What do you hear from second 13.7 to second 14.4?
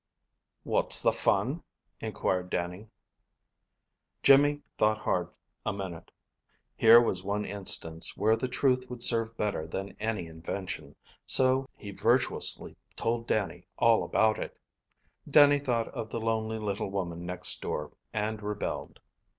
all about